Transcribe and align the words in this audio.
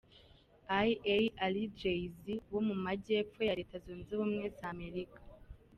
I 0.85 0.89
a 1.15 1.17
ari 1.45 1.63
Jay-Z 1.79 2.23
wo 2.51 2.59
mu 2.67 2.75
majyepfo 2.85 3.39
ya 3.47 3.57
Reta 3.59 3.75
zunze 3.83 4.09
ubumwe 4.13 4.45
za 4.57 4.65
Amerika. 4.75 5.19